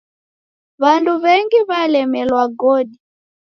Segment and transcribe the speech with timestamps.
[0.81, 2.97] W'andu w'engi w'alemelwa godi.